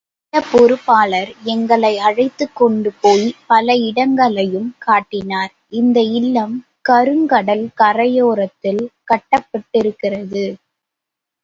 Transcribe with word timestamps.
இல்லப் 0.33 0.47
பொறுப்பாளர், 0.51 1.31
எங்களை 1.45 1.91
அழைத்துக் 1.99 2.55
கொண்டு 2.55 2.91
போய் 3.01 3.35
பல 3.47 3.75
இடங்களையும் 3.89 4.75
காட்டினார் 4.79 5.53
இந்த 5.73 5.99
இல்லம் 6.19 6.55
கருங்கடல் 6.89 7.65
கரையோரத்தில் 7.81 8.83
கட்டப்பட்டிருக்கிறது. 9.07 10.45